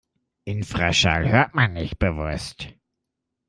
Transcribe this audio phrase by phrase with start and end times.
[0.47, 2.69] Infraschall hört man nicht bewusst.